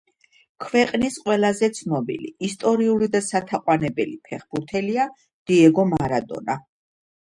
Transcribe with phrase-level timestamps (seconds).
[0.63, 6.63] ქვეყნის ყველაზე ცნობილი, ისტორიული და სათაყვანებელი ფეხბურთელია დიეგო მარადონა.